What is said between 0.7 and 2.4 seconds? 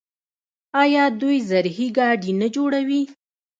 آیا دوی زرهي ګاډي